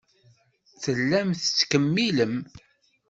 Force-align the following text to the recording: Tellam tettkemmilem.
Tellam 0.83 1.29
tettkemmilem. 1.41 2.35